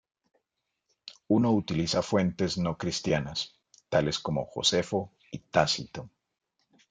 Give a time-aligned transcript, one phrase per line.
[1.27, 6.09] Uno utiliza fuentes no cristianas, tales como Josefo y Tácito.